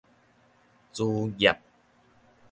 [0.93, 1.59] 書鋏